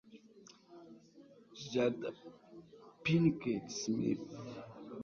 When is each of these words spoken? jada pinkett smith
jada 1.71 2.09
pinkett 3.03 3.65
smith 3.79 4.25